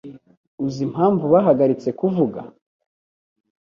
[0.65, 2.39] Uzi impamvu bahagaritse kuvuga?